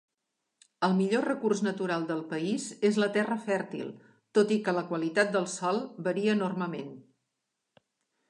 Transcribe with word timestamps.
El 0.85 0.93
millor 0.99 1.25
recurs 1.27 1.59
natural 1.65 2.05
del 2.11 2.21
país 2.31 2.63
és 2.89 2.97
la 3.03 3.09
terra 3.17 3.37
fèrtil, 3.43 3.93
tot 4.39 4.53
i 4.57 4.57
que 4.67 4.75
la 4.77 4.85
qualitat 4.93 5.31
del 5.37 5.47
sòl 5.57 5.83
varia 6.09 6.35
enormement. 6.39 6.89